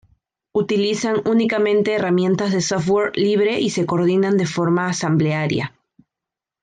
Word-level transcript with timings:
Utilizan 0.51 1.17
únicamente 1.27 1.93
herramientas 1.93 2.51
de 2.51 2.61
software 2.61 3.15
libre 3.15 3.59
y 3.59 3.69
se 3.69 3.85
coordinan 3.85 4.35
de 4.35 4.47
forma 4.47 4.87
asamblearia. 4.87 5.75